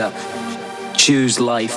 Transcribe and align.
future. 0.00 0.12
Choose 0.94 1.38
life. 1.38 1.72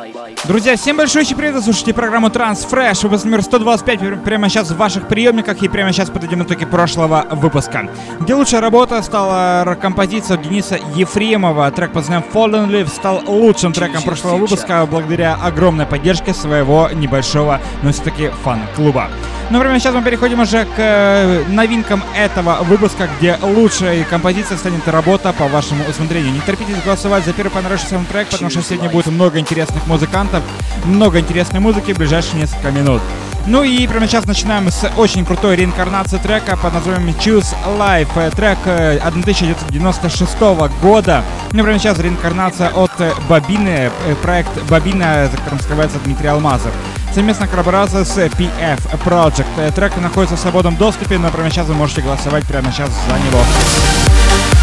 Друзья, 0.45 0.75
всем 0.75 0.97
большой 0.97 1.25
привет, 1.25 1.55
вы 1.55 1.61
слушаете 1.61 1.93
программу 1.93 2.27
Transfresh, 2.27 3.03
выпуск 3.03 3.23
номер 3.23 3.41
125, 3.41 4.21
прямо 4.21 4.49
сейчас 4.49 4.71
в 4.71 4.75
ваших 4.75 5.07
приемниках 5.07 5.63
и 5.63 5.69
прямо 5.69 5.93
сейчас 5.93 6.09
подойдем 6.09 6.43
итоги 6.43 6.65
прошлого 6.65 7.25
выпуска. 7.31 7.89
Где 8.19 8.35
лучшая 8.35 8.59
работа 8.59 9.01
стала 9.01 9.77
композиция 9.81 10.35
Дениса 10.35 10.77
Ефремова, 10.95 11.71
трек 11.71 11.93
под 11.93 12.09
названием 12.09 12.25
Fallen 12.33 12.67
Leaves 12.69 12.89
стал 12.93 13.23
лучшим 13.25 13.71
треком 13.71 14.03
прошлого 14.03 14.35
выпуска 14.35 14.85
благодаря 14.85 15.35
огромной 15.35 15.85
поддержке 15.85 16.33
своего 16.33 16.89
небольшого, 16.89 17.61
но 17.81 17.93
все-таки 17.93 18.29
фан-клуба. 18.43 19.09
Ну, 19.49 19.59
прямо 19.59 19.79
сейчас 19.79 19.93
мы 19.93 20.01
переходим 20.01 20.39
уже 20.39 20.65
к 20.65 20.73
э, 20.77 21.43
новинкам 21.49 22.03
этого 22.15 22.59
выпуска, 22.63 23.09
где 23.17 23.37
лучшей 23.41 24.03
композицией 24.05 24.57
станет 24.57 24.87
работа 24.87 25.33
по 25.33 25.47
вашему 25.47 25.83
усмотрению. 25.87 26.33
Не 26.33 26.39
терпитесь 26.39 26.81
голосовать 26.83 27.25
за 27.25 27.33
первый 27.33 27.51
понравившийся 27.51 27.95
вам 27.95 28.05
трек, 28.05 28.29
потому 28.29 28.49
что 28.49 28.61
сегодня 28.61 28.89
будет 28.89 29.07
много 29.07 29.39
интересных 29.39 29.85
музыкантов, 29.85 30.43
много 30.85 31.19
интересной 31.19 31.59
музыки 31.59 31.93
в 31.93 31.97
ближайшие 31.97 32.41
несколько 32.41 32.71
минут. 32.71 33.01
Ну 33.45 33.63
и 33.63 33.85
прямо 33.87 34.07
сейчас 34.07 34.25
начинаем 34.25 34.71
с 34.71 34.89
очень 34.95 35.25
крутой 35.25 35.57
реинкарнации 35.57 36.17
трека 36.17 36.55
под 36.55 36.73
названием 36.73 37.13
Choose 37.19 37.53
Life. 37.77 38.07
Э, 38.15 38.31
трек 38.31 38.59
1996 38.65 40.35
э, 40.39 40.69
года. 40.81 41.23
Ну 41.51 41.63
прямо 41.63 41.77
сейчас 41.77 41.99
реинкарнация 41.99 42.69
от 42.69 42.91
Бобины, 43.27 43.91
проект 44.21 44.63
Бобина, 44.69 45.27
за 45.29 45.37
которым 45.37 45.59
скрывается 45.59 45.99
Дмитрий 46.05 46.29
Алмазов. 46.29 46.71
Совместная 47.13 47.47
коллаборация 47.47 48.05
с 48.05 48.17
PF 48.17 48.79
Project. 49.05 49.71
Трек 49.73 49.95
находится 49.97 50.35
в 50.35 50.39
свободном 50.39 50.75
доступе, 50.77 51.19
но 51.19 51.29
прямо 51.29 51.51
сейчас 51.51 51.67
вы 51.67 51.75
можете 51.75 52.01
голосовать 52.01 52.43
прямо 52.47 52.71
сейчас 52.71 52.89
за 52.89 53.19
него. 53.19 54.62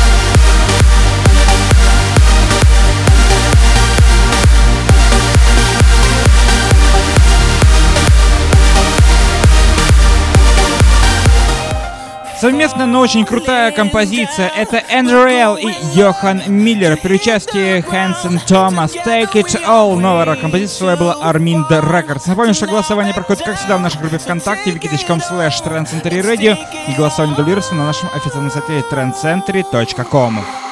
Совместно, 12.41 12.87
но 12.87 13.01
очень 13.01 13.27
крутая 13.27 13.71
композиция. 13.71 14.49
Это 14.57 14.83
Эндрю 14.89 15.57
и 15.57 15.75
Йохан 15.95 16.43
Миллер 16.47 16.97
при 16.97 17.17
участии 17.17 17.83
Хэнсон 17.83 18.41
Томас. 18.47 18.95
Take 18.95 19.33
It 19.33 19.63
All. 19.67 19.95
Новая 19.97 20.37
композиция 20.37 20.89
лейбла 20.89 21.19
Armin 21.23 21.69
Records. 21.69 22.23
Напомню, 22.27 22.55
что 22.55 22.67
голосование 22.67 23.13
проходит, 23.13 23.43
как 23.45 23.59
всегда, 23.59 23.77
в 23.77 23.81
нашей 23.81 24.01
группе 24.01 24.17
ВКонтакте 24.19 24.71
wiki.com 24.71 25.19
slash 25.19 25.63
trendcentury 25.63 26.57
и 26.89 26.93
голосование 26.97 27.37
дублируется 27.37 27.75
на 27.75 27.85
нашем 27.85 28.09
официальном 28.15 28.51
сайте 28.51 28.83
trendcentury.com. 28.91 30.70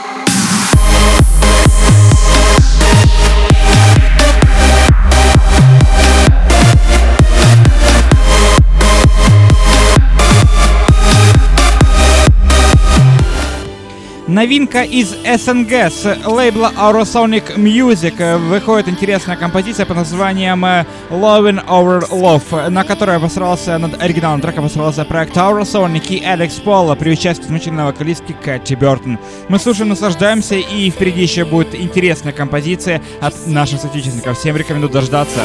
Новинка 14.39 14.83
из 14.83 15.17
СНГ 15.25 15.91
с 15.91 16.17
лейбла 16.25 16.72
Aurosonic 16.77 17.56
Music. 17.56 18.36
Выходит 18.36 18.89
интересная 18.89 19.34
композиция 19.36 19.84
под 19.84 19.97
названием 19.97 20.64
Loving 21.11 21.67
Over 21.67 22.08
Love, 22.11 22.69
на 22.69 22.84
которой 22.84 23.17
обосрался 23.17 23.77
над 23.78 24.00
оригиналом 24.00 24.41
трека 24.41 24.61
обосрался 24.61 25.05
проект 25.05 25.36
Aurosonic 25.36 26.06
и 26.11 26.25
Алекс 26.25 26.55
Пола 26.55 26.95
при 26.95 27.11
участии 27.11 27.42
замечательной 27.42 27.86
вокалистки 27.86 28.33
Кэти 28.33 28.75
Бертон. 28.75 29.19
Мы 29.48 29.58
слушаем, 29.58 29.89
наслаждаемся 29.89 30.55
и 30.55 30.89
впереди 30.89 31.23
еще 31.23 31.45
будет 31.45 31.75
интересная 31.75 32.33
композиция 32.33 33.02
от 33.20 33.34
наших 33.48 33.80
соотечественников. 33.80 34.39
Всем 34.39 34.56
рекомендую 34.56 34.92
дождаться. 34.92 35.41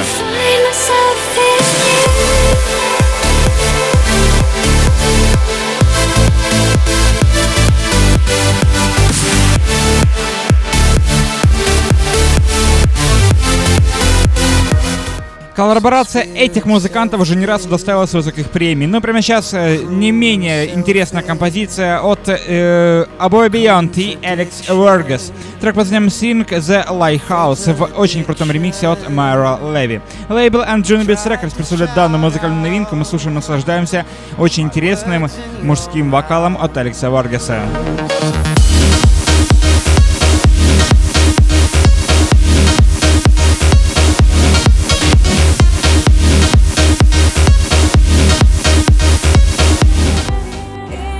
Коллаборация 15.56 16.24
этих 16.24 16.66
музыкантов 16.66 17.22
уже 17.22 17.36
не 17.36 17.46
раз 17.46 17.66
удостоилась 17.66 18.12
высоких 18.14 18.50
премий. 18.50 18.88
Ну, 18.88 19.02
прямо 19.02 19.22
сейчас 19.22 19.54
э, 19.54 19.78
не 19.78 20.12
менее 20.12 20.74
интересная 20.74 21.22
композиция 21.22 22.00
от 22.00 22.28
э, 22.28 23.06
Beyond 23.20 23.94
и 23.98 24.18
Алекс 24.26 24.68
Вергас. 24.68 25.32
Трек 25.62 25.76
под 25.76 25.92
названием 25.92 26.08
Sing 26.08 26.48
the 26.48 26.88
Lighthouse 26.88 27.72
в 27.72 28.00
очень 28.00 28.24
крутом 28.24 28.50
ремиксе 28.52 28.88
от 28.88 29.08
Майра 29.10 29.60
Леви. 29.62 30.02
Лейбл 30.28 30.62
and 30.62 30.82
Junibits 30.82 31.26
Records 31.28 31.56
представляет 31.56 31.94
данную 31.94 32.20
музыкальную 32.20 32.62
новинку. 32.62 32.96
Мы 32.96 33.06
слушаем, 33.06 33.36
наслаждаемся 33.36 34.06
очень 34.40 34.64
интересным 34.64 35.30
мужским 35.62 36.10
вокалом 36.10 36.58
от 36.60 36.76
Алекса 36.78 37.12
Варгаса. 37.12 37.62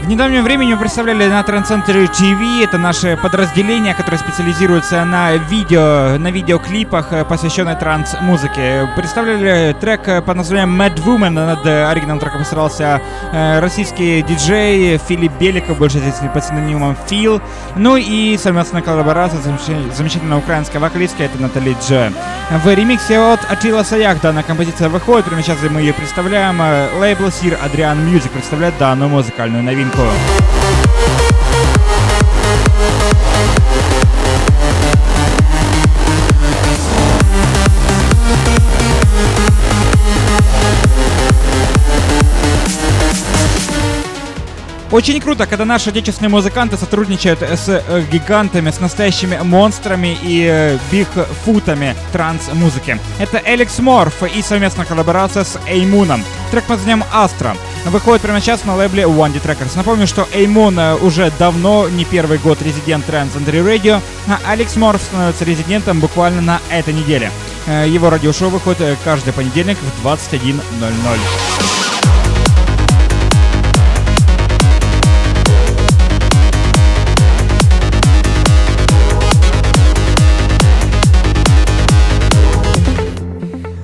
В 0.04 0.08
недавнем 0.10 0.44
времени 0.44 0.74
мы 0.74 0.80
представляли 0.82 1.30
на 1.30 1.40
Trend 1.44 1.66
TV, 1.88 2.62
это 2.66 2.78
наше 2.78 3.16
подразделение, 3.16 3.94
которое 3.94 4.18
специализируется 4.18 5.06
на 5.06 5.38
видео, 5.38 6.18
на 6.18 6.30
видеоклипах, 6.30 7.14
э, 7.14 7.24
посвященных 7.24 7.80
транс-музыке. 7.80 8.90
Представляли 8.98 9.74
трек 9.80 10.26
под 10.26 10.36
названием 10.36 10.80
Mad 10.80 11.02
Woman, 11.06 11.30
над 11.30 11.66
оригинальным 11.66 12.20
треком 12.20 12.40
постарался 12.40 13.02
э, 13.32 13.60
российский 13.62 14.22
диджей 14.24 14.98
Филипп 14.98 15.32
Беликов, 15.40 15.78
больше 15.78 16.00
здесь 16.00 16.16
под 16.16 16.44
псевдонимом 16.44 16.98
Фил. 17.08 17.42
Ну 17.78 17.96
и 17.96 18.38
совместная 18.38 18.82
коллаборация 18.82 19.40
замечательная 19.40 20.38
украинская 20.38 20.82
вокалистка, 20.82 21.24
это 21.24 21.42
Натали 21.42 21.76
Дж. 21.76 22.12
В 22.50 22.76
ремиксе 22.76 23.20
от 23.20 23.40
Атила 23.50 23.84
Саях 23.84 24.20
данная 24.20 24.44
композиция 24.44 24.90
выходит, 24.90 25.28
прямо 25.28 25.42
сейчас 25.42 25.60
мы 25.72 25.80
ее 25.80 25.94
представляем. 25.94 26.62
Э, 26.62 26.90
лейбл 27.00 27.32
Сир 27.32 27.58
Адриан 27.64 28.00
Music 28.00 28.32
представляет 28.32 28.78
данную 28.78 29.10
музыкальную 29.10 29.64
новинку. 29.64 29.93
Branco. 29.96 30.93
Очень 44.94 45.20
круто, 45.20 45.48
когда 45.48 45.66
наши 45.66 45.90
отечественные 45.90 46.30
музыканты 46.30 46.78
сотрудничают 46.78 47.42
с 47.42 47.68
э, 47.68 48.04
гигантами, 48.12 48.70
с 48.70 48.80
настоящими 48.80 49.40
монстрами 49.42 50.16
и 50.22 50.46
э, 50.48 50.78
бигфутами 50.92 51.96
транс-музыки. 52.12 53.00
Это 53.18 53.42
Эликс 53.44 53.80
Морф 53.80 54.22
и 54.22 54.40
совместная 54.44 54.86
коллаборация 54.86 55.46
с 55.46 55.60
Эймуном. 55.68 56.24
Трек 56.52 56.66
под 56.66 56.78
названием 56.78 57.04
Астра 57.12 57.58
выходит 57.86 58.22
прямо 58.22 58.40
сейчас 58.40 58.66
на 58.66 58.76
лейбле 58.76 59.06
D 59.06 59.10
Records. 59.10 59.76
Напомню, 59.76 60.06
что 60.06 60.28
Эймун 60.32 60.78
э, 60.78 60.94
уже 60.94 61.32
давно, 61.40 61.90
не 61.90 62.06
первый 62.06 62.38
год, 62.38 62.62
резидент 62.62 63.10
Trans 63.10 63.34
Radio, 63.44 64.00
а 64.28 64.52
Алекс 64.52 64.76
Морф 64.76 65.02
становится 65.02 65.44
резидентом 65.44 66.02
буквально 66.02 66.42
на 66.42 66.62
этой 66.70 66.94
неделе. 66.94 67.32
Его 67.66 68.12
радиошоу 68.12 68.50
выходит 68.50 69.00
каждый 69.04 69.34
понедельник 69.34 69.80
в 70.04 70.06
21.00. 70.06 71.83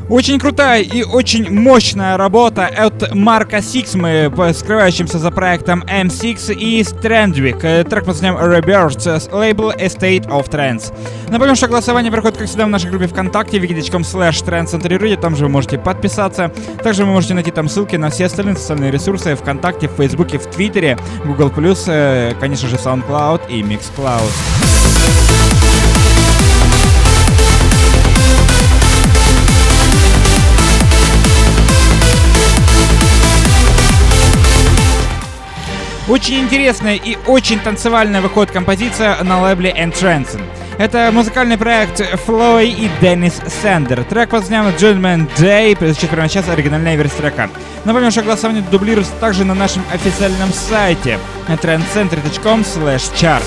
Очень 0.09 0.39
крутая 0.39 0.81
и 0.81 1.03
очень 1.03 1.51
мощная 1.51 2.17
работа 2.17 2.65
от 2.65 3.13
Марка 3.13 3.61
Сиксмы, 3.61 4.31
скрывающимся 4.55 5.19
за 5.19 5.29
проектом 5.29 5.83
M6 5.83 6.55
и 6.55 6.81
Strandwick. 6.81 7.59
Э, 7.61 7.83
трек 7.83 8.05
под 8.05 8.19
названием 8.19 8.37
Rebirth 8.37 9.19
с 9.19 9.31
лейбл 9.31 9.69
Estate 9.69 10.27
of 10.27 10.49
Trends. 10.49 10.91
Напомню, 11.29 11.55
что 11.55 11.67
голосование 11.67 12.11
проходит, 12.11 12.39
как 12.39 12.47
всегда, 12.47 12.65
в 12.65 12.69
нашей 12.69 12.89
группе 12.89 13.05
ВКонтакте, 13.05 13.59
wiki.com 13.59 14.01
slash 14.01 14.43
trendcenterrudy, 14.43 15.15
там 15.15 15.35
же 15.35 15.43
вы 15.43 15.51
можете 15.51 15.77
подписаться. 15.77 16.51
Также 16.83 17.05
вы 17.05 17.11
можете 17.11 17.35
найти 17.35 17.51
там 17.51 17.69
ссылки 17.69 17.95
на 17.95 18.09
все 18.09 18.25
остальные 18.25 18.55
социальные 18.55 18.89
ресурсы 18.89 19.35
ВКонтакте, 19.35 19.89
в 19.89 19.91
Фейсбуке, 19.91 20.39
в 20.39 20.47
Твиттере, 20.47 20.97
Google+, 21.23 21.51
э, 21.85 22.33
конечно 22.39 22.67
же, 22.67 22.77
SoundCloud 22.77 23.41
и 23.47 23.61
MixCloud. 23.61 24.68
Очень 36.09 36.39
интересная 36.39 36.95
и 36.95 37.17
очень 37.27 37.59
танцевальная 37.59 38.19
выходит 38.19 38.51
композиция 38.51 39.23
на 39.23 39.39
лейбле 39.41 39.71
Entrancing. 39.71 40.41
Это 40.79 41.11
музыкальный 41.13 41.55
проект 41.55 42.01
Флой 42.25 42.69
и 42.71 42.89
Деннис 42.99 43.39
Сендер. 43.61 44.03
Трек 44.05 44.29
под 44.29 44.49
названием 44.49 44.73
Gentleman 44.75 45.29
Day 45.37 45.77
звучит 45.77 46.09
прямо 46.09 46.27
сейчас 46.27 46.49
оригинальная 46.49 46.95
версия 46.95 47.17
трека. 47.17 47.49
Напомню, 47.85 48.09
что 48.09 48.23
голосование 48.23 48.63
дублируется 48.71 49.13
также 49.19 49.45
на 49.45 49.53
нашем 49.53 49.83
официальном 49.93 50.51
сайте 50.51 51.19
trendcentry.com 51.47 52.61
slash 52.61 53.13
chart. 53.13 53.43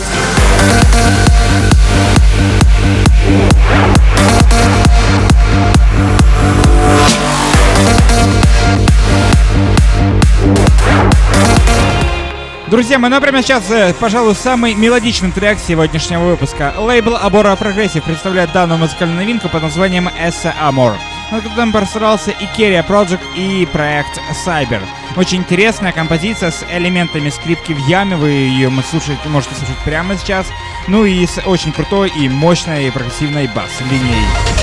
Друзья 12.72 12.98
мои, 12.98 13.10
ну 13.10 13.19
а 13.19 13.20
прямо 13.20 13.42
сейчас, 13.42 13.70
э, 13.70 13.92
пожалуй, 14.00 14.34
самый 14.34 14.72
мелодичный 14.72 15.30
трек 15.30 15.58
сегодняшнего 15.58 16.24
выпуска. 16.24 16.72
Лейбл 16.78 17.16
Abora 17.16 17.54
Progressive 17.54 18.02
представляет 18.02 18.50
данную 18.52 18.78
музыкальную 18.78 19.19
новинку 19.19 19.50
под 19.50 19.64
названием 19.64 20.08
Ese 20.19 20.54
Amor. 20.58 20.96
Над 21.30 21.42
которым 21.42 21.70
постарался 21.70 22.30
Ikerya 22.30 22.82
Project, 22.82 23.20
и 23.36 23.69
проект 23.70 24.19
Cyber. 24.46 24.80
Очень 25.16 25.40
интересная 25.40 25.92
композиция 25.92 26.50
с 26.50 26.64
элементами 26.70 27.28
скрипки 27.28 27.74
в 27.74 27.86
яме, 27.88 28.16
вы 28.16 28.30
ее 28.30 28.72
слушать, 28.88 29.19
можете 29.26 29.54
слушать 29.54 29.76
прямо 29.84 30.16
сейчас. 30.16 30.46
Ну 30.88 31.04
и 31.04 31.26
с 31.26 31.42
очень 31.44 31.72
крутой 31.72 32.10
и 32.16 32.26
мощной 32.30 32.90
прогрессивной 32.90 33.48
бас-линией. 33.48 34.61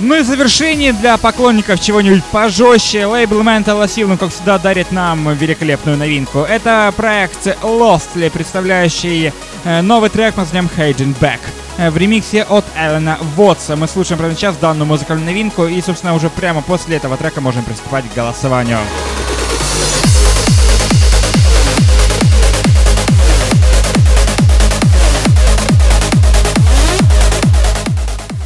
Ну 0.00 0.14
и 0.14 0.22
в 0.22 0.26
завершение 0.26 0.92
для 0.92 1.16
поклонников 1.16 1.80
чего-нибудь 1.80 2.22
пожестче, 2.26 3.06
лейбл 3.06 3.40
Mental 3.40 3.84
Asylum, 3.84 4.16
как 4.16 4.30
всегда, 4.30 4.56
дарит 4.56 4.92
нам 4.92 5.32
великолепную 5.34 5.96
новинку. 5.96 6.40
Это 6.40 6.92
проект 6.96 7.48
Lostly, 7.62 8.30
представляющий 8.30 9.32
э, 9.64 9.80
новый 9.82 10.08
трек 10.08 10.34
под 10.34 10.44
названием 10.44 10.70
Hidden 10.76 11.18
Back 11.18 11.40
э, 11.78 11.90
в 11.90 11.96
ремиксе 11.96 12.44
от 12.44 12.64
Эллена 12.76 13.18
Вотса. 13.34 13.74
Мы 13.74 13.88
слушаем 13.88 14.20
прямо 14.20 14.36
сейчас 14.36 14.56
данную 14.56 14.86
музыкальную 14.86 15.26
новинку 15.26 15.66
и, 15.66 15.80
собственно, 15.82 16.14
уже 16.14 16.30
прямо 16.30 16.62
после 16.62 16.96
этого 16.96 17.16
трека 17.16 17.40
можем 17.40 17.64
приступать 17.64 18.04
к 18.08 18.14
голосованию. 18.14 18.78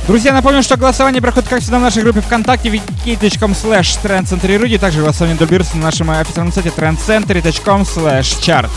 Друзья, 0.07 0.33
напомню, 0.33 0.63
что 0.65 0.77
голосование 0.77 1.23
проходит, 1.23 1.49
как 1.49 1.61
всегда, 1.61 1.79
в 1.79 1.83
нашей 1.83 2.03
группе 2.03 2.21
ВКонтакте 2.21 2.69
wiki.com 2.71 3.53
slash 3.53 3.99
trendcenterrudy. 4.03 4.79
Также 4.79 5.01
голосование 5.01 5.39
дублируется 5.39 5.77
на 5.77 5.85
нашем 5.85 6.11
официальном 6.11 6.53
сайте 6.53 6.71
trendcentery.com 6.71 7.83
slash 7.83 8.41
chart. 8.41 8.69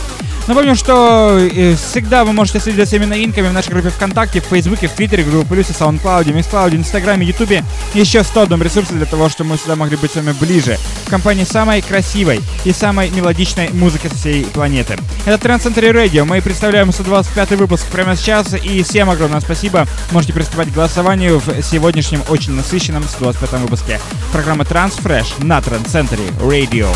Напомню, 0.47 0.75
что 0.75 1.39
э, 1.39 1.75
всегда 1.75 2.23
вы 2.23 2.31
можете 2.31 2.59
следить 2.59 2.79
за 2.79 2.85
всеми 2.85 3.05
новинками 3.05 3.47
в 3.47 3.53
нашей 3.53 3.71
группе 3.71 3.89
ВКонтакте, 3.89 4.41
в 4.41 4.43
Фейсбуке, 4.45 4.87
в 4.87 4.91
Твиттере, 4.91 5.23
Google 5.23 5.43
Плюсе, 5.43 5.73
Саундклауде, 5.73 6.33
Миксклауде, 6.33 6.77
Инстаграме, 6.77 7.25
Ютубе. 7.25 7.63
Еще 7.95 8.23
100 8.23 8.41
одном 8.41 8.61
ресурсы 8.61 8.93
для 8.93 9.07
того, 9.07 9.27
чтобы 9.27 9.51
мы 9.51 9.57
всегда 9.57 9.75
могли 9.75 9.97
быть 9.97 10.11
с 10.11 10.15
вами 10.15 10.33
ближе. 10.39 10.77
В 11.07 11.09
компании 11.09 11.45
самой 11.45 11.81
красивой 11.81 12.41
и 12.63 12.71
самой 12.73 13.09
мелодичной 13.09 13.69
музыки 13.69 14.07
всей 14.07 14.45
планеты. 14.45 14.99
Это 15.25 15.47
Trend 15.47 15.63
Century 15.63 15.91
Radio. 15.91 16.25
Мы 16.25 16.39
представляем 16.41 16.91
125 16.91 17.51
выпуск 17.51 17.87
прямо 17.87 18.15
сейчас. 18.15 18.53
И 18.53 18.83
всем 18.83 19.09
огромное 19.09 19.39
спасибо. 19.39 19.87
Можете 20.11 20.33
приступать 20.33 20.69
к 20.69 20.75
голосованию 20.75 21.39
в 21.39 21.63
сегодняшнем 21.63 22.21
очень 22.29 22.53
насыщенном 22.53 23.03
125 23.03 23.61
выпуске 23.61 23.99
программы 24.31 24.63
Transfresh 24.63 25.43
на 25.43 25.57
Trend 25.57 25.85
Century 25.87 26.31
Radio. 26.39 26.87